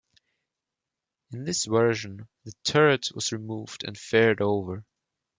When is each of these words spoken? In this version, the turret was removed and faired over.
In 1.31 1.43
this 1.43 1.65
version, 1.65 2.27
the 2.45 2.53
turret 2.63 3.11
was 3.13 3.31
removed 3.31 3.83
and 3.83 3.95
faired 3.95 4.41
over. 4.41 4.83